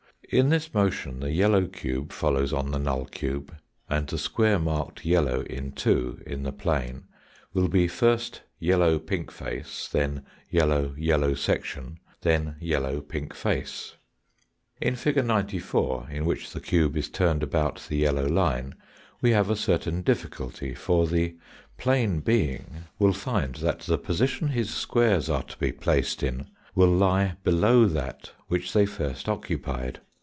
[0.33, 3.53] In this motion the yellow cube follows on the null cube,
[3.89, 7.03] and the square marked yellow in 2 in the plane
[7.53, 13.95] will be first" yellow pink face," then" yellow yellow section," then" yellow pink face."
[14.79, 15.17] In fig.
[15.25, 18.75] 94, in which the cube is turned about the yellow line,
[19.21, 21.35] we have a certain difficulty, for the
[21.77, 25.57] plane being will NOMENCLATURE AND ANALOGIES 155 find that the position his squares are to
[25.57, 29.99] be placed in will lie below that which they first occupied.